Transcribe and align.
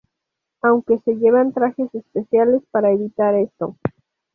Aunque 0.63 0.97
se 1.05 1.13
llevan 1.15 1.53
trajes 1.53 1.93
especiales 1.93 2.63
para 2.71 2.91
evitar 2.91 3.35
esto. 3.35 3.77